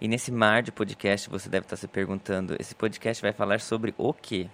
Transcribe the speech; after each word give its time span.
E 0.00 0.08
nesse 0.08 0.30
mar 0.30 0.62
de 0.62 0.70
podcast, 0.70 1.30
você 1.30 1.48
deve 1.48 1.64
estar 1.64 1.76
se 1.76 1.88
perguntando: 1.88 2.56
esse 2.58 2.74
podcast 2.74 3.22
vai 3.22 3.32
falar 3.32 3.60
sobre 3.60 3.94
o 3.96 4.12
quê? 4.12 4.48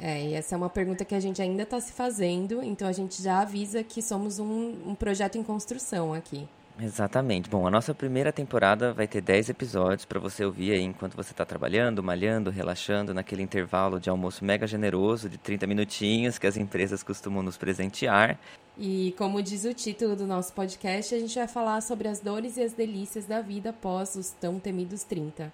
É, 0.00 0.22
e 0.22 0.34
essa 0.34 0.54
é 0.54 0.58
uma 0.58 0.70
pergunta 0.70 1.04
que 1.04 1.14
a 1.14 1.20
gente 1.20 1.42
ainda 1.42 1.64
está 1.64 1.78
se 1.80 1.92
fazendo, 1.92 2.62
então 2.62 2.88
a 2.88 2.92
gente 2.92 3.22
já 3.22 3.40
avisa 3.40 3.84
que 3.84 4.00
somos 4.00 4.38
um, 4.38 4.90
um 4.90 4.94
projeto 4.94 5.36
em 5.36 5.42
construção 5.42 6.14
aqui. 6.14 6.48
Exatamente. 6.82 7.48
Bom, 7.48 7.64
a 7.64 7.70
nossa 7.70 7.94
primeira 7.94 8.32
temporada 8.32 8.92
vai 8.92 9.06
ter 9.06 9.20
10 9.20 9.50
episódios 9.50 10.04
para 10.04 10.18
você 10.18 10.44
ouvir 10.44 10.72
aí 10.72 10.82
enquanto 10.82 11.14
você 11.14 11.30
está 11.30 11.44
trabalhando, 11.44 12.02
malhando, 12.02 12.50
relaxando, 12.50 13.14
naquele 13.14 13.40
intervalo 13.40 14.00
de 14.00 14.10
almoço 14.10 14.44
mega 14.44 14.66
generoso 14.66 15.28
de 15.28 15.38
30 15.38 15.64
minutinhos 15.68 16.38
que 16.38 16.46
as 16.46 16.56
empresas 16.56 17.04
costumam 17.04 17.40
nos 17.40 17.56
presentear. 17.56 18.36
E 18.76 19.14
como 19.16 19.40
diz 19.40 19.64
o 19.64 19.72
título 19.72 20.16
do 20.16 20.26
nosso 20.26 20.52
podcast, 20.54 21.14
a 21.14 21.20
gente 21.20 21.38
vai 21.38 21.46
falar 21.46 21.80
sobre 21.82 22.08
as 22.08 22.18
dores 22.18 22.56
e 22.56 22.62
as 22.62 22.72
delícias 22.72 23.26
da 23.26 23.40
vida 23.40 23.70
após 23.70 24.16
os 24.16 24.30
tão 24.30 24.58
temidos 24.58 25.04
30. 25.04 25.52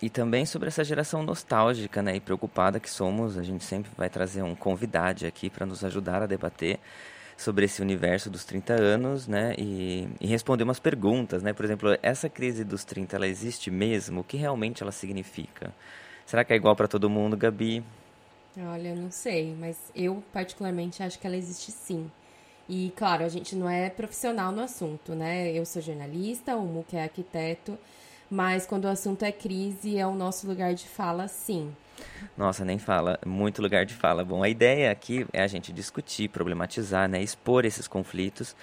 E 0.00 0.08
também 0.08 0.46
sobre 0.46 0.68
essa 0.68 0.84
geração 0.84 1.24
nostálgica 1.24 2.00
né, 2.00 2.14
e 2.14 2.20
preocupada 2.20 2.78
que 2.78 2.88
somos. 2.88 3.36
A 3.36 3.42
gente 3.42 3.64
sempre 3.64 3.90
vai 3.96 4.08
trazer 4.08 4.42
um 4.42 4.54
convidado 4.54 5.26
aqui 5.26 5.50
para 5.50 5.66
nos 5.66 5.82
ajudar 5.82 6.22
a 6.22 6.26
debater 6.26 6.78
sobre 7.38 7.64
esse 7.64 7.80
universo 7.80 8.28
dos 8.28 8.44
30 8.44 8.74
anos, 8.74 9.28
né? 9.28 9.54
E, 9.56 10.08
e, 10.20 10.26
responder 10.26 10.64
umas 10.64 10.80
perguntas, 10.80 11.40
né? 11.40 11.52
Por 11.52 11.64
exemplo, 11.64 11.96
essa 12.02 12.28
crise 12.28 12.64
dos 12.64 12.84
30, 12.84 13.14
ela 13.14 13.28
existe 13.28 13.70
mesmo? 13.70 14.20
O 14.20 14.24
que 14.24 14.36
realmente 14.36 14.82
ela 14.82 14.90
significa? 14.90 15.72
Será 16.26 16.44
que 16.44 16.52
é 16.52 16.56
igual 16.56 16.74
para 16.74 16.88
todo 16.88 17.08
mundo, 17.08 17.36
Gabi? 17.36 17.82
Olha, 18.58 18.92
não 18.92 19.10
sei, 19.10 19.54
mas 19.58 19.78
eu 19.94 20.22
particularmente 20.32 21.00
acho 21.00 21.16
que 21.18 21.26
ela 21.28 21.36
existe 21.36 21.70
sim. 21.70 22.10
E 22.68 22.92
claro, 22.96 23.24
a 23.24 23.28
gente 23.28 23.54
não 23.54 23.70
é 23.70 23.88
profissional 23.88 24.50
no 24.50 24.60
assunto, 24.60 25.14
né? 25.14 25.52
Eu 25.52 25.64
sou 25.64 25.80
jornalista, 25.80 26.56
o 26.56 26.66
Muque 26.66 26.96
é 26.96 27.04
arquiteto, 27.04 27.78
mas 28.28 28.66
quando 28.66 28.86
o 28.86 28.88
assunto 28.88 29.22
é 29.22 29.30
crise, 29.30 29.96
é 29.96 30.06
o 30.06 30.14
nosso 30.14 30.46
lugar 30.46 30.74
de 30.74 30.88
fala, 30.88 31.28
sim. 31.28 31.72
Nossa, 32.36 32.64
nem 32.64 32.78
fala, 32.78 33.18
muito 33.26 33.60
lugar 33.60 33.84
de 33.84 33.94
fala. 33.94 34.24
Bom, 34.24 34.42
a 34.42 34.48
ideia 34.48 34.90
aqui 34.90 35.26
é 35.32 35.42
a 35.42 35.46
gente 35.46 35.72
discutir, 35.72 36.28
problematizar, 36.28 37.08
né, 37.08 37.22
expor 37.22 37.64
esses 37.64 37.88
conflitos 37.88 38.54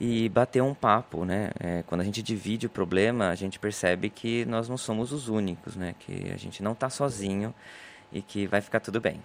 e 0.00 0.28
bater 0.28 0.62
um 0.62 0.74
papo, 0.74 1.24
né? 1.24 1.50
É, 1.58 1.82
quando 1.86 2.02
a 2.02 2.04
gente 2.04 2.22
divide 2.22 2.66
o 2.66 2.70
problema, 2.70 3.28
a 3.28 3.34
gente 3.34 3.58
percebe 3.58 4.08
que 4.08 4.44
nós 4.44 4.68
não 4.68 4.76
somos 4.76 5.12
os 5.12 5.28
únicos, 5.28 5.74
né? 5.74 5.94
Que 5.98 6.30
a 6.32 6.36
gente 6.36 6.62
não 6.62 6.72
está 6.72 6.88
sozinho 6.88 7.52
e 8.12 8.22
que 8.22 8.46
vai 8.46 8.60
ficar 8.60 8.80
tudo 8.80 9.00
bem. 9.00 9.20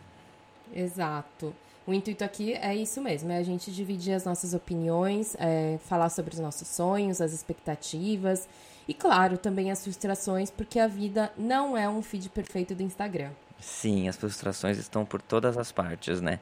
Exato. 0.74 1.54
O 1.86 1.94
intuito 1.94 2.24
aqui 2.24 2.54
é 2.54 2.74
isso 2.74 3.02
mesmo, 3.02 3.32
é 3.32 3.38
a 3.38 3.44
gente 3.44 3.70
dividir 3.70 4.14
as 4.14 4.24
nossas 4.24 4.54
opiniões, 4.54 5.36
é, 5.38 5.78
falar 5.86 6.10
sobre 6.10 6.34
os 6.34 6.40
nossos 6.40 6.68
sonhos, 6.68 7.20
as 7.20 7.34
expectativas 7.34 8.48
e, 8.88 8.94
claro, 8.94 9.38
também 9.38 9.70
as 9.70 9.84
frustrações, 9.84 10.50
porque 10.50 10.80
a 10.80 10.88
vida 10.88 11.32
não 11.38 11.78
é 11.78 11.88
um 11.88 12.02
feed 12.02 12.30
perfeito 12.30 12.74
do 12.74 12.82
Instagram. 12.82 13.32
Sim, 13.64 14.10
as 14.10 14.18
frustrações 14.18 14.78
estão 14.78 15.06
por 15.06 15.22
todas 15.22 15.58
as 15.58 15.72
partes, 15.72 16.20
né? 16.20 16.40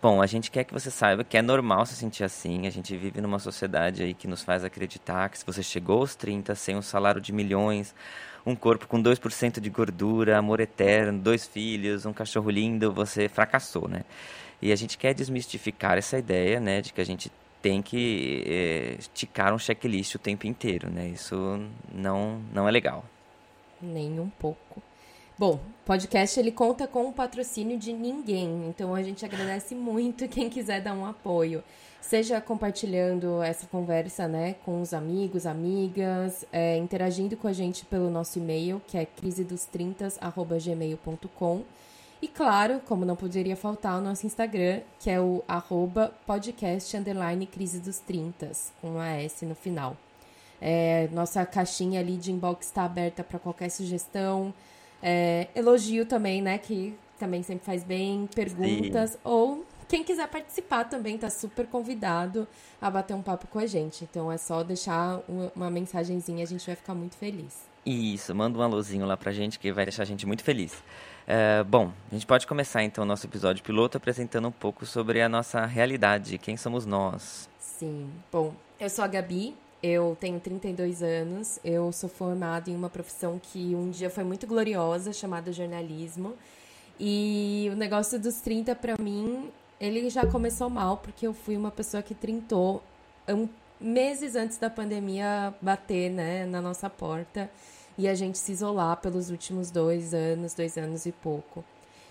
Bom, 0.00 0.22
a 0.22 0.26
gente 0.26 0.50
quer 0.50 0.64
que 0.64 0.72
você 0.72 0.90
saiba 0.90 1.22
que 1.22 1.36
é 1.36 1.42
normal 1.42 1.84
se 1.84 1.94
sentir 1.94 2.24
assim. 2.24 2.66
A 2.66 2.70
gente 2.70 2.96
vive 2.96 3.20
numa 3.20 3.38
sociedade 3.38 4.02
aí 4.02 4.14
que 4.14 4.26
nos 4.26 4.42
faz 4.42 4.64
acreditar 4.64 5.28
que 5.28 5.38
se 5.38 5.44
você 5.44 5.62
chegou 5.62 6.00
aos 6.00 6.14
30 6.14 6.54
sem 6.54 6.74
um 6.74 6.80
salário 6.80 7.20
de 7.20 7.30
milhões, 7.30 7.94
um 8.46 8.56
corpo 8.56 8.86
com 8.86 9.02
2% 9.02 9.60
de 9.60 9.68
gordura, 9.68 10.38
amor 10.38 10.60
eterno, 10.60 11.18
dois 11.18 11.46
filhos, 11.46 12.06
um 12.06 12.12
cachorro 12.12 12.50
lindo, 12.50 12.90
você 12.90 13.28
fracassou, 13.28 13.86
né? 13.86 14.02
E 14.60 14.72
a 14.72 14.76
gente 14.76 14.96
quer 14.96 15.12
desmistificar 15.12 15.98
essa 15.98 16.18
ideia, 16.18 16.58
né, 16.58 16.80
de 16.80 16.92
que 16.92 17.00
a 17.02 17.04
gente 17.04 17.30
tem 17.60 17.82
que 17.82 18.44
é, 18.46 18.96
esticar 18.98 19.52
um 19.52 19.58
checklist 19.58 20.14
o 20.14 20.18
tempo 20.18 20.46
inteiro, 20.46 20.90
né? 20.90 21.06
Isso 21.08 21.36
não, 21.92 22.40
não 22.52 22.66
é 22.66 22.70
legal. 22.70 23.04
Nem 23.80 24.18
um 24.18 24.30
pouco. 24.30 24.82
Bom, 25.38 25.58
podcast 25.86 26.38
ele 26.38 26.52
conta 26.52 26.86
com 26.86 27.08
o 27.08 27.12
patrocínio 27.12 27.78
de 27.78 27.90
ninguém, 27.90 28.66
então 28.68 28.94
a 28.94 29.02
gente 29.02 29.24
agradece 29.24 29.74
muito 29.74 30.28
quem 30.28 30.50
quiser 30.50 30.82
dar 30.82 30.92
um 30.92 31.06
apoio, 31.06 31.64
seja 32.02 32.38
compartilhando 32.38 33.42
essa 33.42 33.66
conversa, 33.66 34.28
né, 34.28 34.56
com 34.62 34.82
os 34.82 34.92
amigos, 34.92 35.46
amigas, 35.46 36.44
é, 36.52 36.76
interagindo 36.76 37.34
com 37.34 37.48
a 37.48 37.52
gente 37.52 37.86
pelo 37.86 38.10
nosso 38.10 38.38
e-mail, 38.38 38.82
que 38.86 38.98
é 38.98 39.06
crisedos30@gmail.com. 39.06 41.62
E 42.20 42.28
claro, 42.28 42.82
como 42.86 43.06
não 43.06 43.16
poderia 43.16 43.56
faltar, 43.56 43.98
o 43.98 44.02
nosso 44.02 44.26
Instagram, 44.26 44.82
que 45.00 45.08
é 45.10 45.18
o 45.18 45.42
arroba 45.48 46.12
podcast 46.26 46.94
underline 46.94 47.46
crise 47.46 47.80
dos 47.80 47.98
30, 47.98 48.52
com 48.82 48.98
a 48.98 49.08
S 49.08 49.46
no 49.46 49.54
final. 49.54 49.96
É, 50.60 51.08
nossa 51.10 51.44
caixinha 51.46 51.98
ali 51.98 52.16
de 52.16 52.30
inbox 52.30 52.66
está 52.66 52.84
aberta 52.84 53.24
para 53.24 53.40
qualquer 53.40 53.70
sugestão, 53.70 54.52
é, 55.02 55.48
elogio 55.54 56.06
também, 56.06 56.40
né? 56.40 56.58
Que 56.58 56.94
também 57.18 57.42
sempre 57.42 57.64
faz 57.64 57.84
bem, 57.84 58.28
perguntas. 58.34 59.10
Sim. 59.12 59.18
Ou 59.24 59.66
quem 59.88 60.02
quiser 60.02 60.26
participar 60.28 60.84
também 60.84 61.18
tá 61.18 61.28
super 61.28 61.66
convidado 61.66 62.48
a 62.80 62.90
bater 62.90 63.14
um 63.14 63.20
papo 63.20 63.46
com 63.46 63.58
a 63.58 63.66
gente. 63.66 64.04
Então 64.04 64.32
é 64.32 64.38
só 64.38 64.62
deixar 64.62 65.20
uma, 65.54 65.70
mensagenzinha, 65.70 66.42
a 66.42 66.46
gente 66.46 66.64
vai 66.64 66.74
ficar 66.74 66.94
muito 66.94 67.16
feliz. 67.16 67.70
Isso, 67.84 68.34
manda 68.34 68.58
um 68.58 68.62
alôzinho 68.62 69.04
lá 69.04 69.16
pra 69.16 69.32
gente 69.32 69.58
que 69.58 69.72
vai 69.72 69.84
deixar 69.84 70.04
a 70.04 70.06
gente 70.06 70.24
muito 70.24 70.42
feliz. 70.42 70.82
É, 71.26 71.62
bom, 71.64 71.92
a 72.10 72.14
gente 72.14 72.26
pode 72.26 72.46
começar 72.46 72.82
então 72.82 73.04
o 73.04 73.06
nosso 73.06 73.26
episódio 73.26 73.62
piloto 73.62 73.96
apresentando 73.96 74.48
um 74.48 74.52
pouco 74.52 74.86
sobre 74.86 75.20
a 75.20 75.28
nossa 75.28 75.66
realidade, 75.66 76.38
quem 76.38 76.56
somos 76.56 76.86
nós. 76.86 77.48
Sim, 77.58 78.08
bom, 78.30 78.54
eu 78.80 78.88
sou 78.88 79.04
a 79.04 79.08
Gabi, 79.08 79.54
eu 79.82 80.16
tenho 80.20 80.38
32 80.38 81.02
anos, 81.02 81.58
eu 81.64 81.90
sou 81.92 82.08
formada 82.08 82.70
em 82.70 82.76
uma 82.76 82.88
profissão 82.88 83.40
que 83.42 83.74
um 83.74 83.90
dia 83.90 84.08
foi 84.08 84.24
muito 84.24 84.46
gloriosa, 84.46 85.12
chamada 85.12 85.52
jornalismo. 85.52 86.34
E 87.00 87.68
o 87.72 87.76
negócio 87.76 88.18
dos 88.18 88.40
30 88.40 88.74
para 88.76 88.96
mim, 88.96 89.50
ele 89.80 90.08
já 90.08 90.26
começou 90.26 90.70
mal, 90.70 90.98
porque 90.98 91.26
eu 91.26 91.34
fui 91.34 91.56
uma 91.56 91.70
pessoa 91.70 92.02
que 92.02 92.14
trintou 92.14 92.82
um, 93.28 93.48
meses 93.80 94.36
antes 94.36 94.58
da 94.58 94.70
pandemia 94.70 95.52
bater, 95.60 96.10
né, 96.10 96.46
na 96.46 96.60
nossa 96.60 96.88
porta 96.88 97.50
e 97.98 98.08
a 98.08 98.14
gente 98.14 98.38
se 98.38 98.52
isolar 98.52 98.96
pelos 98.98 99.30
últimos 99.30 99.70
dois 99.70 100.14
anos, 100.14 100.54
dois 100.54 100.78
anos 100.78 101.06
e 101.06 101.12
pouco. 101.12 101.64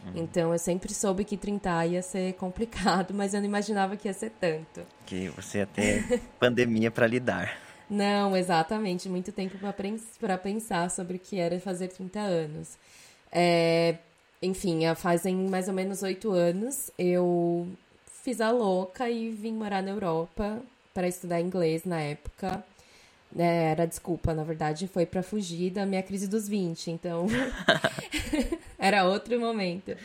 Uhum. 0.06 0.14
Então 0.16 0.52
eu 0.52 0.60
sempre 0.60 0.94
soube 0.94 1.24
que 1.24 1.38
30 1.38 1.86
ia 1.88 2.02
ser 2.02 2.34
complicado, 2.40 3.14
mas 3.14 3.34
eu 3.34 3.40
não 3.40 3.48
imaginava 3.48 3.96
que 3.96 4.08
ia 4.08 4.14
ser 4.14 4.32
tanto. 4.32 4.82
Que 5.06 5.30
você 5.30 5.60
ia 5.60 5.68
ter 5.68 6.22
pandemia 6.40 6.90
para 6.90 7.08
lidar. 7.08 7.58
Não, 7.90 8.36
exatamente. 8.38 9.10
Muito 9.10 9.32
tempo 9.32 9.58
para 10.20 10.38
pensar 10.38 10.90
sobre 10.90 11.18
o 11.18 11.20
que 11.20 11.38
era 11.38 11.60
fazer 11.60 11.90
30 11.90 12.20
anos. 12.20 12.78
É, 13.32 13.98
enfim, 14.42 14.82
fazem 14.96 15.36
mais 15.36 15.68
ou 15.68 15.74
menos 15.74 16.02
oito 16.02 16.32
anos 16.32 16.92
eu 16.98 17.68
fiz 18.24 18.42
a 18.42 18.52
louca 18.52 19.10
e 19.10 19.30
vim 19.30 19.54
morar 19.54 19.82
na 19.82 19.92
Europa 19.92 20.62
para 20.94 21.08
estudar 21.08 21.42
inglês 21.42 21.86
na 21.86 22.02
época. 22.02 22.64
É, 23.38 23.72
era 23.72 23.86
desculpa, 23.86 24.34
na 24.34 24.44
verdade, 24.44 24.88
foi 24.88 25.06
para 25.06 25.24
fugir 25.24 25.72
da 25.72 25.86
minha 25.86 26.04
crise 26.04 26.28
dos 26.28 26.48
20, 26.48 26.92
então 26.92 27.28
era 28.78 29.06
outro 29.06 29.40
momento. 29.40 29.96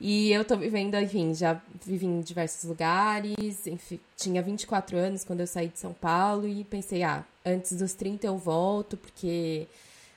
E 0.00 0.32
eu 0.32 0.44
tô 0.44 0.56
vivendo, 0.56 0.96
enfim, 0.96 1.32
já 1.32 1.60
vivi 1.86 2.06
em 2.06 2.20
diversos 2.20 2.68
lugares, 2.68 3.66
enfim, 3.68 4.00
tinha 4.16 4.42
24 4.42 4.96
anos 4.96 5.22
quando 5.22 5.40
eu 5.40 5.46
saí 5.46 5.68
de 5.68 5.78
São 5.78 5.92
Paulo 5.92 6.48
e 6.48 6.64
pensei, 6.64 7.04
ah, 7.04 7.24
antes 7.46 7.78
dos 7.78 7.94
30 7.94 8.26
eu 8.26 8.36
volto, 8.36 8.96
porque 8.96 9.68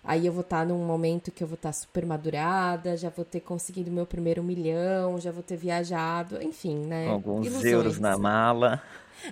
aí 0.05 0.25
eu 0.25 0.33
vou 0.33 0.41
estar 0.41 0.59
tá 0.59 0.65
num 0.65 0.85
momento 0.85 1.31
que 1.31 1.43
eu 1.43 1.47
vou 1.47 1.55
estar 1.55 1.69
tá 1.69 1.73
super 1.73 2.05
madurada, 2.05 2.95
já 2.95 3.09
vou 3.09 3.25
ter 3.25 3.39
conseguido 3.39 3.91
meu 3.91 4.05
primeiro 4.05 4.43
milhão, 4.43 5.19
já 5.19 5.31
vou 5.31 5.43
ter 5.43 5.57
viajado, 5.57 6.41
enfim, 6.41 6.77
né? 6.85 7.07
Alguns 7.07 7.47
Ilusões. 7.47 7.65
euros 7.65 7.99
na 7.99 8.17
mala. 8.17 8.81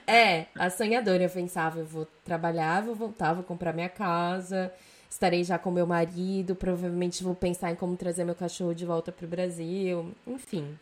É, 0.08 0.48
a 0.58 0.70
sonhadora, 0.70 1.24
eu 1.24 1.30
pensava, 1.30 1.80
eu 1.80 1.86
vou 1.86 2.08
trabalhar, 2.24 2.82
vou 2.82 2.96
voltar, 2.96 3.34
vou 3.34 3.44
comprar 3.44 3.74
minha 3.74 3.90
casa, 3.90 4.72
estarei 5.10 5.44
já 5.44 5.58
com 5.60 5.70
meu 5.70 5.86
marido, 5.86 6.56
provavelmente 6.56 7.24
vou 7.24 7.36
pensar 7.36 7.72
em 7.72 7.76
como 7.76 7.96
trazer 7.96 8.24
meu 8.24 8.36
cachorro 8.36 8.74
de 8.74 8.86
volta 8.86 9.12
para 9.12 9.26
o 9.26 9.30
Brasil, 9.30 10.12
enfim. 10.26 10.78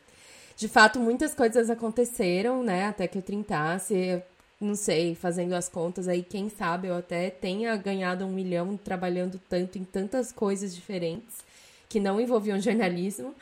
de 0.55 0.67
fato, 0.67 0.99
muitas 0.99 1.33
coisas 1.33 1.69
aconteceram, 1.69 2.63
né? 2.63 2.87
Até 2.87 3.07
que 3.07 3.17
eu 3.17 3.21
trintasse. 3.21 3.93
Eu 3.95 4.23
não 4.61 4.75
sei, 4.75 5.15
fazendo 5.15 5.53
as 5.53 5.67
contas 5.67 6.07
aí, 6.07 6.21
quem 6.21 6.47
sabe 6.49 6.87
eu 6.87 6.95
até 6.95 7.29
tenha 7.29 7.75
ganhado 7.75 8.25
um 8.25 8.31
milhão 8.31 8.77
trabalhando 8.77 9.41
tanto 9.49 9.77
em 9.77 9.83
tantas 9.83 10.31
coisas 10.31 10.73
diferentes 10.73 11.43
que 11.89 11.99
não 11.99 12.21
envolviam 12.21 12.59
jornalismo. 12.59 13.35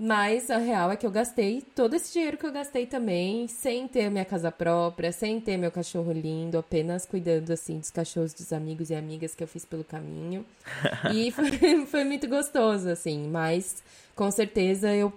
Mas 0.00 0.48
a 0.48 0.58
real 0.58 0.92
é 0.92 0.96
que 0.96 1.04
eu 1.04 1.10
gastei 1.10 1.60
todo 1.74 1.94
esse 1.94 2.12
dinheiro 2.12 2.36
que 2.36 2.46
eu 2.46 2.52
gastei 2.52 2.86
também, 2.86 3.48
sem 3.48 3.88
ter 3.88 4.08
minha 4.08 4.24
casa 4.24 4.52
própria, 4.52 5.10
sem 5.10 5.40
ter 5.40 5.56
meu 5.56 5.72
cachorro 5.72 6.12
lindo, 6.12 6.56
apenas 6.56 7.04
cuidando 7.04 7.50
assim 7.50 7.80
dos 7.80 7.90
cachorros 7.90 8.32
dos 8.32 8.52
amigos 8.52 8.90
e 8.90 8.94
amigas 8.94 9.34
que 9.34 9.42
eu 9.42 9.48
fiz 9.48 9.64
pelo 9.64 9.82
caminho. 9.82 10.46
e 11.12 11.32
foi, 11.32 11.84
foi 11.86 12.04
muito 12.04 12.28
gostoso, 12.28 12.88
assim, 12.88 13.26
mas 13.26 13.82
com 14.14 14.30
certeza 14.30 14.94
eu 14.94 15.12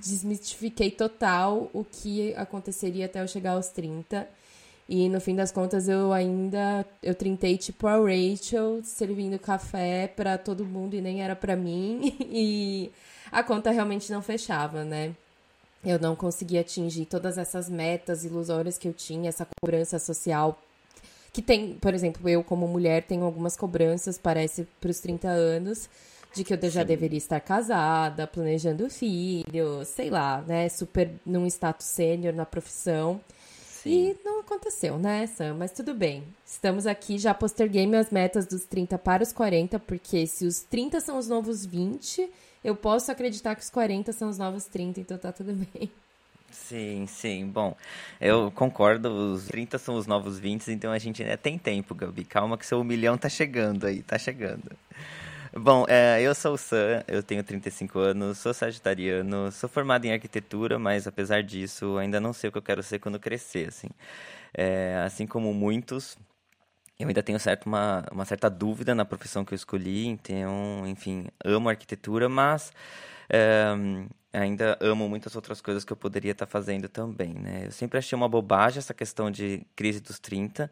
desmistifiquei 0.00 0.90
total 0.90 1.70
o 1.72 1.82
que 1.82 2.34
aconteceria 2.34 3.06
até 3.06 3.22
eu 3.22 3.28
chegar 3.28 3.52
aos 3.52 3.68
30. 3.68 4.28
E 4.88 5.08
no 5.08 5.20
fim 5.20 5.34
das 5.34 5.50
contas 5.50 5.88
eu 5.88 6.12
ainda 6.12 6.86
eu 7.02 7.14
trintei 7.14 7.58
tipo 7.58 7.88
a 7.88 7.96
Rachel 7.96 8.80
servindo 8.84 9.38
café 9.38 10.06
para 10.06 10.38
todo 10.38 10.64
mundo 10.64 10.94
e 10.94 11.00
nem 11.00 11.22
era 11.22 11.34
para 11.34 11.56
mim 11.56 12.16
e 12.30 12.92
a 13.32 13.42
conta 13.42 13.70
realmente 13.72 14.12
não 14.12 14.22
fechava, 14.22 14.84
né? 14.84 15.14
Eu 15.84 15.98
não 15.98 16.14
conseguia 16.14 16.60
atingir 16.60 17.06
todas 17.06 17.36
essas 17.38 17.68
metas 17.68 18.24
ilusórias 18.24 18.78
que 18.78 18.88
eu 18.88 18.92
tinha, 18.92 19.28
essa 19.28 19.46
cobrança 19.60 19.98
social 19.98 20.58
que 21.36 21.42
tem, 21.42 21.74
por 21.74 21.92
exemplo, 21.92 22.26
eu 22.30 22.42
como 22.42 22.66
mulher 22.66 23.02
tenho 23.02 23.22
algumas 23.22 23.58
cobranças, 23.58 24.16
parece, 24.16 24.66
para 24.80 24.90
os 24.90 25.00
30 25.00 25.28
anos, 25.28 25.86
de 26.34 26.42
que 26.42 26.54
eu 26.54 26.70
já 26.70 26.80
Sim. 26.80 26.86
deveria 26.86 27.18
estar 27.18 27.40
casada, 27.40 28.26
planejando 28.26 28.88
filho, 28.88 29.84
sei 29.84 30.08
lá, 30.08 30.40
né, 30.46 30.66
super 30.70 31.10
num 31.26 31.46
status 31.46 31.88
sênior 31.88 32.32
na 32.32 32.46
profissão. 32.46 33.20
Sim. 33.86 34.10
E 34.10 34.16
não 34.24 34.40
aconteceu, 34.40 34.98
né, 34.98 35.26
Sam? 35.28 35.54
Mas 35.54 35.70
tudo 35.70 35.94
bem. 35.94 36.24
Estamos 36.44 36.86
aqui, 36.86 37.18
já 37.18 37.32
posterguei 37.32 37.86
minhas 37.86 38.10
metas 38.10 38.44
dos 38.44 38.64
30 38.64 38.98
para 38.98 39.22
os 39.22 39.32
40, 39.32 39.78
porque 39.78 40.26
se 40.26 40.44
os 40.44 40.60
30 40.60 41.00
são 41.00 41.16
os 41.16 41.28
novos 41.28 41.64
20, 41.64 42.28
eu 42.64 42.74
posso 42.74 43.12
acreditar 43.12 43.54
que 43.54 43.62
os 43.62 43.70
40 43.70 44.12
são 44.12 44.28
os 44.28 44.38
novos 44.38 44.64
30, 44.64 45.00
então 45.00 45.16
tá 45.16 45.30
tudo 45.30 45.52
bem. 45.72 45.88
Sim, 46.50 47.06
sim. 47.06 47.46
Bom, 47.46 47.76
eu 48.20 48.50
concordo, 48.50 49.08
os 49.32 49.44
30 49.46 49.78
são 49.78 49.94
os 49.94 50.06
novos 50.06 50.38
20, 50.38 50.68
então 50.72 50.90
a 50.90 50.98
gente 50.98 51.22
ainda 51.22 51.36
tem 51.36 51.56
tempo, 51.56 51.94
Gabi. 51.94 52.24
Calma 52.24 52.58
que 52.58 52.66
seu 52.66 52.82
milhão 52.82 53.16
tá 53.16 53.28
chegando 53.28 53.86
aí, 53.86 54.02
tá 54.02 54.18
chegando. 54.18 54.70
Bom, 55.58 55.86
é, 55.88 56.20
eu 56.20 56.34
sou 56.34 56.52
o 56.54 56.58
Sam, 56.58 57.02
eu 57.08 57.22
tenho 57.22 57.42
35 57.42 57.98
anos, 57.98 58.36
sou 58.38 58.52
sagitariano, 58.52 59.50
sou 59.50 59.68
formado 59.70 60.04
em 60.04 60.12
arquitetura, 60.12 60.78
mas 60.78 61.06
apesar 61.06 61.42
disso, 61.42 61.96
ainda 61.96 62.20
não 62.20 62.34
sei 62.34 62.48
o 62.48 62.52
que 62.52 62.58
eu 62.58 62.62
quero 62.62 62.82
ser 62.82 62.98
quando 62.98 63.18
crescer, 63.18 63.68
assim. 63.68 63.88
É, 64.54 65.02
assim 65.06 65.26
como 65.26 65.54
muitos, 65.54 66.18
eu 66.98 67.08
ainda 67.08 67.22
tenho 67.22 67.40
certo, 67.40 67.66
uma, 67.66 68.04
uma 68.12 68.24
certa 68.26 68.50
dúvida 68.50 68.94
na 68.94 69.04
profissão 69.04 69.44
que 69.44 69.54
eu 69.54 69.56
escolhi, 69.56 70.06
então, 70.06 70.84
enfim, 70.86 71.28
amo 71.44 71.68
arquitetura, 71.70 72.28
mas 72.28 72.72
é, 73.30 73.66
ainda 74.32 74.78
amo 74.80 75.08
muitas 75.08 75.36
outras 75.36 75.60
coisas 75.60 75.84
que 75.84 75.92
eu 75.92 75.96
poderia 75.96 76.32
estar 76.32 76.46
fazendo 76.46 76.88
também, 76.88 77.34
né? 77.34 77.66
Eu 77.66 77.72
sempre 77.72 77.98
achei 77.98 78.16
uma 78.16 78.28
bobagem 78.28 78.78
essa 78.78 78.94
questão 78.94 79.30
de 79.30 79.66
crise 79.76 80.00
dos 80.00 80.18
30, 80.18 80.70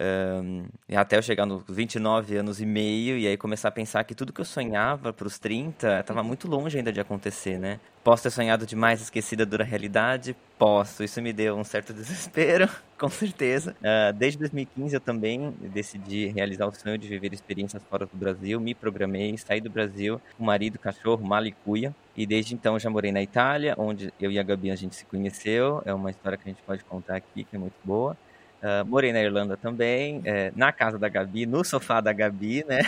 um, 0.00 0.64
até 0.96 1.18
eu 1.18 1.22
chegar 1.22 1.44
nos 1.44 1.62
29 1.68 2.36
anos 2.36 2.60
e 2.60 2.66
meio 2.66 3.18
e 3.18 3.26
aí 3.26 3.36
começar 3.36 3.68
a 3.68 3.70
pensar 3.70 4.02
que 4.04 4.14
tudo 4.14 4.32
que 4.32 4.40
eu 4.40 4.44
sonhava 4.44 5.12
para 5.12 5.26
os 5.26 5.38
30 5.38 6.00
estava 6.00 6.22
muito 6.22 6.48
longe 6.48 6.78
ainda 6.78 6.92
de 6.92 7.00
acontecer, 7.00 7.58
né? 7.58 7.78
Posso 8.02 8.22
ter 8.22 8.30
sonhado 8.30 8.64
demais, 8.64 9.02
esquecida 9.02 9.44
da 9.44 9.62
realidade? 9.62 10.34
Posso. 10.58 11.04
Isso 11.04 11.20
me 11.20 11.34
deu 11.34 11.54
um 11.54 11.64
certo 11.64 11.92
desespero, 11.94 12.66
com 12.98 13.10
certeza. 13.10 13.76
Uh, 13.80 14.12
desde 14.14 14.38
2015 14.38 14.94
eu 14.94 15.00
também 15.00 15.54
decidi 15.60 16.28
realizar 16.28 16.66
o 16.66 16.72
sonho 16.72 16.96
de 16.96 17.06
viver 17.06 17.34
experiências 17.34 17.82
fora 17.90 18.06
do 18.06 18.16
Brasil. 18.16 18.58
Me 18.58 18.74
programei, 18.74 19.36
saí 19.36 19.60
do 19.60 19.68
Brasil 19.68 20.18
com 20.38 20.44
marido, 20.44 20.78
cachorro, 20.78 21.22
malicuia. 21.22 21.94
E 22.16 22.26
desde 22.26 22.54
então 22.54 22.78
já 22.78 22.88
morei 22.88 23.12
na 23.12 23.22
Itália, 23.22 23.74
onde 23.76 24.12
eu 24.18 24.30
e 24.30 24.38
a 24.38 24.42
Gabi 24.42 24.70
a 24.70 24.76
gente 24.76 24.96
se 24.96 25.04
conheceu. 25.04 25.82
É 25.84 25.92
uma 25.92 26.10
história 26.10 26.38
que 26.38 26.48
a 26.48 26.52
gente 26.52 26.62
pode 26.62 26.82
contar 26.84 27.16
aqui, 27.16 27.44
que 27.44 27.54
é 27.54 27.58
muito 27.58 27.76
boa. 27.84 28.16
Uh, 28.62 28.84
morei 28.86 29.12
na 29.12 29.22
Irlanda 29.22 29.56
também, 29.56 30.20
é, 30.24 30.52
na 30.54 30.70
casa 30.70 30.98
da 30.98 31.08
Gabi, 31.08 31.46
no 31.46 31.64
sofá 31.64 32.00
da 32.00 32.12
Gabi, 32.12 32.64
né? 32.68 32.80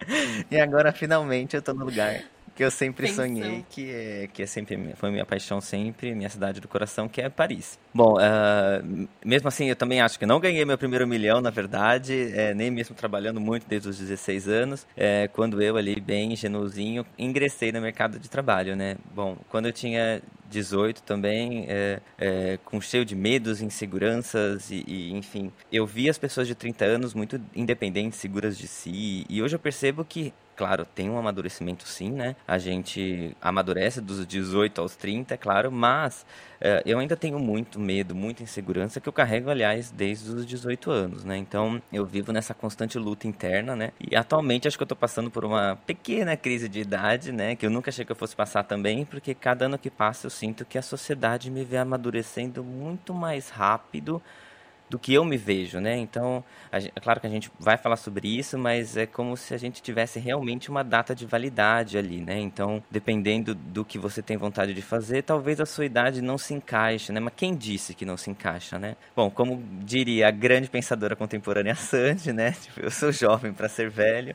e 0.50 0.58
agora 0.58 0.92
finalmente 0.92 1.54
eu 1.54 1.62
tô 1.62 1.72
no 1.72 1.84
lugar 1.84 2.24
que 2.56 2.64
eu 2.64 2.70
sempre 2.70 3.06
Pensão. 3.06 3.26
sonhei, 3.26 3.64
que 3.68 3.90
é, 3.90 4.28
que 4.32 4.42
é 4.42 4.46
sempre 4.46 4.94
foi 4.96 5.10
minha 5.10 5.26
paixão 5.26 5.60
sempre, 5.60 6.14
minha 6.14 6.30
cidade 6.30 6.58
do 6.58 6.66
coração, 6.66 7.06
que 7.06 7.20
é 7.20 7.28
Paris. 7.28 7.78
Bom, 7.92 8.14
uh, 8.14 9.08
mesmo 9.22 9.46
assim, 9.46 9.68
eu 9.68 9.76
também 9.76 10.00
acho 10.00 10.18
que 10.18 10.24
não 10.24 10.40
ganhei 10.40 10.64
meu 10.64 10.78
primeiro 10.78 11.06
milhão, 11.06 11.42
na 11.42 11.50
verdade, 11.50 12.32
é, 12.34 12.54
nem 12.54 12.70
mesmo 12.70 12.96
trabalhando 12.96 13.38
muito 13.38 13.66
desde 13.68 13.90
os 13.90 13.98
16 13.98 14.48
anos, 14.48 14.86
é, 14.96 15.28
quando 15.28 15.60
eu 15.60 15.76
ali, 15.76 16.00
bem 16.00 16.32
ingenuozinho, 16.32 17.04
ingressei 17.18 17.70
no 17.70 17.80
mercado 17.80 18.18
de 18.18 18.28
trabalho, 18.30 18.74
né? 18.74 18.96
Bom, 19.14 19.36
quando 19.50 19.66
eu 19.66 19.72
tinha 19.72 20.22
18 20.50 21.02
também, 21.02 21.66
é, 21.68 22.00
é, 22.18 22.58
com 22.64 22.80
cheio 22.80 23.04
de 23.04 23.14
medos, 23.14 23.60
inseguranças 23.60 24.70
e, 24.70 24.84
e, 24.86 25.12
enfim. 25.12 25.52
Eu 25.70 25.86
vi 25.86 26.08
as 26.08 26.18
pessoas 26.18 26.46
de 26.46 26.54
30 26.54 26.84
anos 26.84 27.14
muito 27.14 27.40
independentes, 27.54 28.18
seguras 28.18 28.56
de 28.56 28.66
si, 28.66 29.26
e 29.28 29.42
hoje 29.42 29.54
eu 29.54 29.60
percebo 29.60 30.04
que 30.04 30.32
claro, 30.56 30.86
tem 30.86 31.10
um 31.10 31.18
amadurecimento 31.18 31.86
sim, 31.86 32.10
né? 32.10 32.34
A 32.46 32.58
gente 32.58 33.36
amadurece 33.40 34.00
dos 34.00 34.26
18 34.26 34.80
aos 34.80 34.96
30, 34.96 35.34
é 35.34 35.36
claro, 35.36 35.70
mas 35.70 36.24
é, 36.60 36.82
eu 36.86 36.98
ainda 36.98 37.16
tenho 37.16 37.38
muito 37.38 37.78
medo, 37.78 38.14
muita 38.14 38.42
insegurança 38.42 39.00
que 39.00 39.08
eu 39.08 39.12
carrego, 39.12 39.50
aliás, 39.50 39.90
desde 39.90 40.30
os 40.30 40.46
18 40.46 40.90
anos, 40.90 41.24
né? 41.24 41.36
Então, 41.36 41.80
eu 41.92 42.06
vivo 42.06 42.32
nessa 42.32 42.54
constante 42.54 42.98
luta 42.98 43.28
interna, 43.28 43.76
né? 43.76 43.92
E 44.00 44.16
atualmente 44.16 44.66
acho 44.66 44.76
que 44.76 44.82
eu 44.82 44.88
tô 44.88 44.96
passando 44.96 45.30
por 45.30 45.44
uma 45.44 45.76
pequena 45.86 46.36
crise 46.36 46.68
de 46.68 46.80
idade, 46.80 47.30
né? 47.32 47.54
Que 47.54 47.66
eu 47.66 47.70
nunca 47.70 47.90
achei 47.90 48.04
que 48.04 48.12
eu 48.12 48.16
fosse 48.16 48.34
passar 48.34 48.64
também, 48.64 49.04
porque 49.04 49.34
cada 49.34 49.66
ano 49.66 49.78
que 49.78 49.90
passa 49.90 50.26
eu 50.26 50.30
sinto 50.30 50.64
que 50.64 50.78
a 50.78 50.82
sociedade 50.82 51.50
me 51.50 51.64
vê 51.64 51.76
amadurecendo 51.76 52.64
muito 52.64 53.12
mais 53.12 53.50
rápido 53.50 54.22
do 54.88 54.98
que 54.98 55.12
eu 55.12 55.24
me 55.24 55.36
vejo, 55.36 55.80
né? 55.80 55.96
Então, 55.96 56.44
gente, 56.74 56.92
é 56.94 57.00
claro 57.00 57.20
que 57.20 57.26
a 57.26 57.30
gente 57.30 57.50
vai 57.58 57.76
falar 57.76 57.96
sobre 57.96 58.28
isso, 58.28 58.58
mas 58.58 58.96
é 58.96 59.06
como 59.06 59.36
se 59.36 59.54
a 59.54 59.58
gente 59.58 59.82
tivesse 59.82 60.18
realmente 60.18 60.70
uma 60.70 60.82
data 60.82 61.14
de 61.14 61.26
validade 61.26 61.98
ali, 61.98 62.20
né? 62.20 62.38
Então, 62.38 62.82
dependendo 62.90 63.54
do 63.54 63.84
que 63.84 63.98
você 63.98 64.22
tem 64.22 64.36
vontade 64.36 64.74
de 64.74 64.82
fazer, 64.82 65.22
talvez 65.22 65.60
a 65.60 65.66
sua 65.66 65.84
idade 65.84 66.22
não 66.22 66.38
se 66.38 66.54
encaixe, 66.54 67.12
né? 67.12 67.20
Mas 67.20 67.34
quem 67.36 67.54
disse 67.54 67.94
que 67.94 68.04
não 68.04 68.16
se 68.16 68.30
encaixa, 68.30 68.78
né? 68.78 68.96
Bom, 69.14 69.30
como 69.30 69.62
diria 69.84 70.28
a 70.28 70.30
grande 70.30 70.68
pensadora 70.68 71.16
contemporânea 71.16 71.74
Sandy, 71.76 72.32
né? 72.32 72.52
Tipo, 72.52 72.80
eu 72.80 72.90
sou 72.90 73.10
jovem 73.12 73.52
para 73.52 73.68
ser 73.68 73.90
velho 73.90 74.34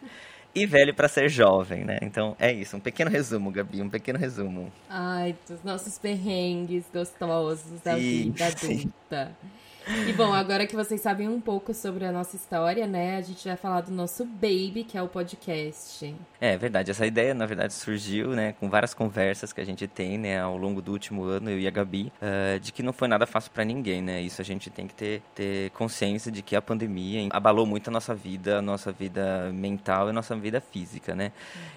e 0.53 0.65
velho 0.65 0.93
para 0.93 1.07
ser 1.07 1.29
jovem, 1.29 1.85
né? 1.85 1.97
Então 2.01 2.35
é 2.39 2.51
isso, 2.51 2.75
um 2.75 2.79
pequeno 2.79 3.09
resumo, 3.09 3.51
Gabi, 3.51 3.81
um 3.81 3.89
pequeno 3.89 4.19
resumo. 4.19 4.71
Ai, 4.89 5.35
dos 5.47 5.63
nossos 5.63 5.97
perrengues 5.97 6.85
gostosos 6.93 7.81
da 7.81 7.95
sim, 7.95 8.31
vida 8.31 8.47
adulta. 8.47 9.37
Sim. 9.41 9.49
E 9.88 10.13
bom, 10.13 10.31
agora 10.31 10.67
que 10.67 10.75
vocês 10.75 11.01
sabem 11.01 11.27
um 11.27 11.41
pouco 11.41 11.73
sobre 11.73 12.05
a 12.05 12.11
nossa 12.11 12.35
história, 12.35 12.85
né? 12.85 13.17
A 13.17 13.21
gente 13.21 13.47
vai 13.47 13.57
falar 13.57 13.81
do 13.81 13.91
nosso 13.91 14.23
Baby, 14.25 14.85
que 14.88 14.95
é 14.95 15.01
o 15.01 15.07
podcast. 15.07 16.15
É 16.39 16.55
verdade, 16.55 16.91
essa 16.91 17.05
ideia 17.05 17.33
na 17.33 17.47
verdade 17.47 17.73
surgiu, 17.73 18.29
né, 18.29 18.53
com 18.53 18.69
várias 18.69 18.93
conversas 18.93 19.51
que 19.51 19.59
a 19.59 19.65
gente 19.65 19.88
tem, 19.88 20.17
né, 20.17 20.39
ao 20.39 20.55
longo 20.55 20.81
do 20.81 20.91
último 20.91 21.23
ano, 21.23 21.50
eu 21.50 21.59
e 21.59 21.67
a 21.67 21.71
Gabi, 21.71 22.11
uh, 22.21 22.59
de 22.59 22.71
que 22.71 22.83
não 22.83 22.93
foi 22.93 23.07
nada 23.07 23.25
fácil 23.25 23.51
para 23.51 23.63
ninguém, 23.63 24.01
né? 24.01 24.21
Isso 24.21 24.39
a 24.41 24.45
gente 24.45 24.69
tem 24.69 24.88
que 24.88 24.93
ter, 24.93 25.21
ter 25.33 25.71
consciência 25.71 26.31
de 26.31 26.41
que 26.41 26.55
a 26.55 26.61
pandemia 26.61 27.27
abalou 27.31 27.65
muito 27.65 27.89
a 27.89 27.91
nossa 27.91 28.13
vida, 28.13 28.59
a 28.59 28.61
nossa 28.61 28.91
vida 28.91 29.51
mental 29.51 30.07
e 30.07 30.09
a 30.11 30.13
nossa 30.13 30.35
vida 30.35 30.61
física, 30.61 31.15
né? 31.15 31.31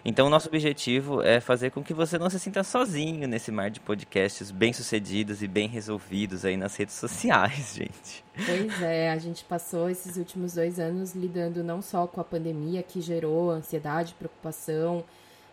Então, 0.04 0.26
o 0.26 0.30
nosso 0.30 0.48
objetivo 0.48 1.22
é 1.22 1.40
fazer 1.40 1.70
com 1.70 1.82
que 1.82 1.94
você 1.94 2.18
não 2.18 2.28
se 2.28 2.38
sinta 2.38 2.62
sozinho 2.62 3.26
nesse 3.26 3.50
mar 3.50 3.70
de 3.70 3.80
podcasts 3.80 4.50
bem-sucedidos 4.50 5.42
e 5.42 5.48
bem 5.48 5.68
resolvidos 5.68 6.44
aí 6.44 6.56
nas 6.56 6.76
redes 6.76 6.94
sociais, 6.94 7.74
gente 7.76 7.94
gente. 8.04 8.24
Pois 8.34 8.82
é, 8.82 9.10
a 9.10 9.18
gente 9.18 9.44
passou 9.44 9.88
esses 9.88 10.16
últimos 10.16 10.54
dois 10.54 10.78
anos 10.78 11.14
lidando 11.14 11.64
não 11.64 11.80
só 11.80 12.06
com 12.06 12.20
a 12.20 12.24
pandemia 12.24 12.82
que 12.82 13.00
gerou 13.00 13.50
ansiedade, 13.50 14.14
preocupação, 14.14 15.02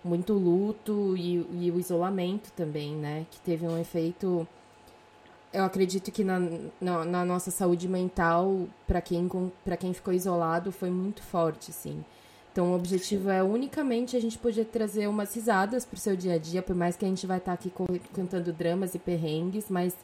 muito 0.04 0.34
luto 0.34 1.16
e, 1.16 1.46
e 1.66 1.72
o 1.72 1.80
isolamento 1.80 2.52
também, 2.52 2.96
né? 2.96 3.26
Que 3.32 3.40
teve 3.40 3.66
um 3.66 3.78
efeito. 3.78 4.48
Eu 5.54 5.64
acredito 5.64 6.12
que 6.12 6.24
na, 6.24 6.40
na, 6.80 7.06
na 7.06 7.26
nossa 7.26 7.52
saúde 7.52 7.88
mental, 7.88 8.68
para 8.88 9.02
quem, 9.02 9.30
quem 9.80 9.94
ficou 9.94 10.14
isolado, 10.14 10.72
foi 10.72 10.90
muito 10.90 11.22
forte, 11.22 11.72
assim. 11.72 12.04
Então, 12.52 12.72
o 12.72 12.76
objetivo 12.76 13.30
é 13.30 13.42
unicamente 13.42 14.16
a 14.16 14.20
gente 14.20 14.38
poder 14.38 14.66
trazer 14.66 15.08
umas 15.08 15.34
risadas 15.34 15.86
pro 15.86 15.98
seu 15.98 16.18
dia 16.18 16.34
a 16.34 16.38
dia, 16.38 16.62
por 16.62 16.76
mais 16.76 16.98
que 16.98 17.06
a 17.06 17.08
gente 17.08 17.26
vai 17.26 17.38
estar 17.38 17.52
tá 17.52 17.54
aqui 17.54 17.72
contando 18.14 18.52
dramas 18.52 18.94
e 18.94 19.00
perrengues, 19.00 19.66
mas 19.70 19.96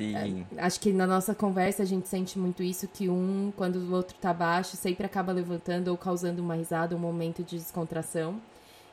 Sim. 0.00 0.46
É, 0.56 0.62
acho 0.62 0.80
que 0.80 0.92
na 0.92 1.06
nossa 1.06 1.34
conversa 1.34 1.82
a 1.82 1.86
gente 1.86 2.08
sente 2.08 2.38
muito 2.38 2.62
isso, 2.62 2.88
que 2.88 3.08
um, 3.08 3.52
quando 3.56 3.76
o 3.76 3.92
outro 3.92 4.16
tá 4.20 4.32
baixo, 4.32 4.76
sempre 4.76 5.04
acaba 5.04 5.32
levantando 5.32 5.88
ou 5.88 5.96
causando 5.96 6.40
uma 6.42 6.54
risada, 6.54 6.96
um 6.96 6.98
momento 6.98 7.42
de 7.42 7.56
descontração. 7.56 8.40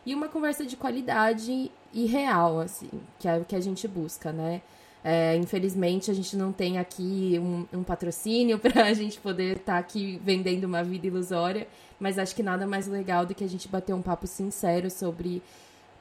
E 0.05 0.13
uma 0.13 0.27
conversa 0.27 0.65
de 0.65 0.75
qualidade 0.77 1.71
e 1.93 2.05
real, 2.05 2.59
assim, 2.59 2.89
que 3.19 3.27
é 3.27 3.37
o 3.37 3.45
que 3.45 3.55
a 3.55 3.59
gente 3.59 3.87
busca, 3.87 4.31
né? 4.31 4.61
É, 5.03 5.35
infelizmente, 5.37 6.11
a 6.11 6.13
gente 6.13 6.35
não 6.35 6.51
tem 6.51 6.77
aqui 6.77 7.39
um, 7.39 7.79
um 7.79 7.83
patrocínio 7.83 8.59
para 8.59 8.85
a 8.85 8.93
gente 8.93 9.19
poder 9.19 9.57
estar 9.57 9.73
tá 9.73 9.79
aqui 9.79 10.19
vendendo 10.23 10.65
uma 10.65 10.83
vida 10.83 11.07
ilusória, 11.07 11.67
mas 11.99 12.19
acho 12.19 12.35
que 12.35 12.43
nada 12.43 12.67
mais 12.67 12.87
legal 12.87 13.25
do 13.25 13.33
que 13.33 13.43
a 13.43 13.47
gente 13.47 13.67
bater 13.67 13.93
um 13.93 14.01
papo 14.01 14.27
sincero 14.27 14.89
sobre 14.89 15.41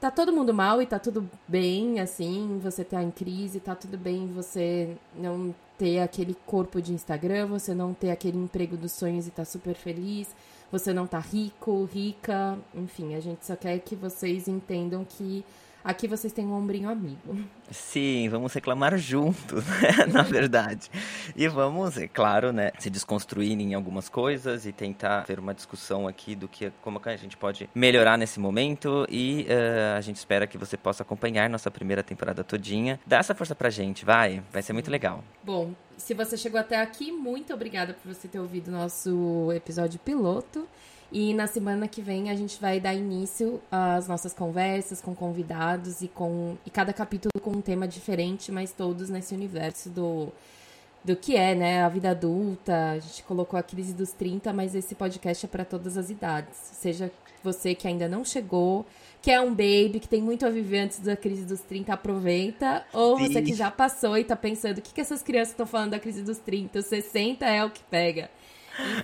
tá 0.00 0.10
todo 0.10 0.32
mundo 0.32 0.52
mal 0.52 0.80
e 0.82 0.86
tá 0.86 0.98
tudo 0.98 1.28
bem, 1.48 2.00
assim, 2.00 2.58
você 2.62 2.84
tá 2.84 3.02
em 3.02 3.10
crise, 3.10 3.60
tá 3.60 3.74
tudo 3.74 3.96
bem 3.96 4.26
você 4.28 4.96
não 5.14 5.54
ter 5.78 6.00
aquele 6.00 6.36
corpo 6.46 6.80
de 6.80 6.92
Instagram, 6.92 7.46
você 7.46 7.74
não 7.74 7.92
ter 7.92 8.10
aquele 8.10 8.38
emprego 8.38 8.76
dos 8.76 8.92
sonhos 8.92 9.26
e 9.26 9.30
tá 9.30 9.44
super 9.44 9.74
feliz, 9.74 10.34
você 10.70 10.92
não 10.92 11.06
tá 11.06 11.18
rico, 11.18 11.84
rica, 11.84 12.58
enfim, 12.74 13.14
a 13.14 13.20
gente 13.20 13.44
só 13.46 13.56
quer 13.56 13.78
que 13.78 13.94
vocês 13.94 14.48
entendam 14.48 15.04
que 15.04 15.44
aqui 15.86 16.08
vocês 16.08 16.32
têm 16.32 16.44
um 16.44 16.52
ombrinho 16.52 16.90
amigo. 16.90 17.36
Sim, 17.70 18.28
vamos 18.28 18.52
reclamar 18.52 18.98
juntos, 18.98 19.64
né? 19.80 20.06
na 20.12 20.22
verdade. 20.22 20.90
E 21.34 21.46
vamos, 21.48 21.96
é 21.96 22.08
claro, 22.08 22.52
né, 22.52 22.72
se 22.78 22.90
desconstruir 22.90 23.52
em 23.52 23.74
algumas 23.74 24.08
coisas 24.08 24.66
e 24.66 24.72
tentar 24.72 25.22
ter 25.22 25.38
uma 25.38 25.54
discussão 25.54 26.08
aqui 26.08 26.34
do 26.34 26.48
que 26.48 26.72
como 26.82 27.00
a 27.04 27.16
gente 27.16 27.36
pode 27.36 27.70
melhorar 27.74 28.18
nesse 28.18 28.40
momento 28.40 29.06
e 29.08 29.46
uh, 29.48 29.96
a 29.96 30.00
gente 30.00 30.16
espera 30.16 30.46
que 30.46 30.58
você 30.58 30.76
possa 30.76 31.04
acompanhar 31.04 31.48
nossa 31.48 31.70
primeira 31.70 32.02
temporada 32.02 32.42
todinha. 32.42 32.98
Dá 33.06 33.18
essa 33.18 33.34
força 33.34 33.54
pra 33.54 33.70
gente, 33.70 34.04
vai, 34.04 34.42
vai 34.52 34.62
ser 34.62 34.72
muito 34.72 34.90
legal. 34.90 35.22
Bom, 35.44 35.72
se 35.96 36.14
você 36.14 36.36
chegou 36.36 36.60
até 36.60 36.80
aqui, 36.80 37.10
muito 37.10 37.52
obrigada 37.52 37.94
por 37.94 38.14
você 38.14 38.28
ter 38.28 38.38
ouvido 38.38 38.70
nosso 38.70 39.50
episódio 39.54 39.98
piloto. 40.00 40.66
E 41.10 41.32
na 41.32 41.46
semana 41.46 41.86
que 41.86 42.02
vem 42.02 42.30
a 42.30 42.34
gente 42.34 42.60
vai 42.60 42.80
dar 42.80 42.92
início 42.92 43.60
às 43.70 44.08
nossas 44.08 44.32
conversas 44.32 45.00
com 45.00 45.14
convidados 45.14 46.02
e 46.02 46.08
com 46.08 46.56
e 46.66 46.70
cada 46.70 46.92
capítulo 46.92 47.30
com 47.40 47.52
um 47.52 47.60
tema 47.60 47.86
diferente, 47.86 48.50
mas 48.50 48.72
todos 48.72 49.08
nesse 49.08 49.34
universo 49.34 49.88
do 49.88 50.32
do 51.06 51.14
que 51.14 51.36
é, 51.36 51.54
né, 51.54 51.82
a 51.82 51.88
vida 51.88 52.10
adulta. 52.10 52.90
A 52.90 52.98
gente 52.98 53.22
colocou 53.22 53.56
a 53.58 53.62
crise 53.62 53.94
dos 53.94 54.10
30, 54.10 54.52
mas 54.52 54.75
esse 54.75 54.94
podcast 54.96 55.46
é 55.46 55.48
para 55.48 55.64
todas 55.64 55.96
as 55.96 56.10
idades. 56.10 56.56
Seja 56.56 57.10
você 57.44 57.76
que 57.76 57.86
ainda 57.86 58.08
não 58.08 58.25
chegou, 58.25 58.84
que 59.22 59.30
é 59.30 59.40
um 59.40 59.50
baby, 59.50 60.00
que 60.00 60.08
tem 60.08 60.20
muito 60.20 60.44
a 60.44 60.50
viver 60.50 60.80
antes 60.80 60.98
da 60.98 61.16
crise 61.16 61.44
dos 61.44 61.60
30, 61.60 61.92
aproveita. 61.92 62.84
Ou 62.92 63.16
Sim. 63.18 63.28
você 63.28 63.40
que 63.40 63.54
já 63.54 63.70
passou 63.70 64.18
e 64.18 64.25
tá 64.25 64.34
pensando, 64.34 64.78
o 64.78 64.82
que, 64.82 64.92
que 64.92 65.00
essas 65.00 65.22
crianças 65.22 65.50
estão 65.50 65.64
falando 65.64 65.92
da 65.92 66.00
crise 66.00 66.22
dos 66.22 66.38
30? 66.38 66.80
Os 66.80 66.86
60 66.86 67.46
é 67.46 67.64
o 67.64 67.70
que 67.70 67.84
pega. 67.84 68.28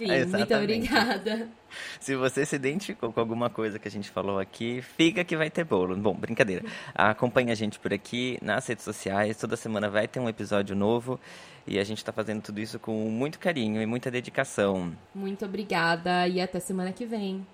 Enfim, 0.00 0.36
muito 0.36 0.54
obrigada. 0.54 1.48
Se 2.00 2.14
você 2.14 2.44
se 2.44 2.56
identificou 2.56 3.12
com 3.12 3.20
alguma 3.20 3.48
coisa 3.48 3.78
que 3.78 3.88
a 3.88 3.90
gente 3.90 4.10
falou 4.10 4.38
aqui, 4.38 4.82
fica 4.82 5.24
que 5.24 5.36
vai 5.36 5.50
ter 5.50 5.64
bolo. 5.64 5.96
Bom, 5.96 6.14
brincadeira. 6.14 6.64
Acompanhe 6.94 7.50
a 7.50 7.54
gente 7.54 7.78
por 7.78 7.92
aqui 7.92 8.38
nas 8.42 8.66
redes 8.66 8.84
sociais. 8.84 9.38
Toda 9.38 9.56
semana 9.56 9.88
vai 9.88 10.06
ter 10.06 10.20
um 10.20 10.28
episódio 10.28 10.76
novo. 10.76 11.18
E 11.66 11.78
a 11.78 11.84
gente 11.84 11.98
está 11.98 12.12
fazendo 12.12 12.42
tudo 12.42 12.60
isso 12.60 12.78
com 12.78 12.92
muito 13.08 13.38
carinho 13.38 13.80
e 13.80 13.86
muita 13.86 14.10
dedicação. 14.10 14.92
Muito 15.14 15.44
obrigada 15.44 16.26
e 16.26 16.40
até 16.40 16.58
semana 16.60 16.92
que 16.92 17.06
vem. 17.06 17.46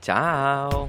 Tchau! 0.00 0.88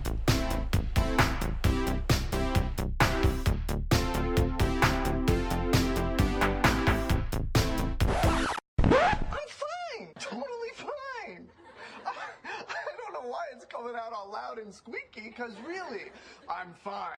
I'm 16.59 16.75
fine. 16.83 16.99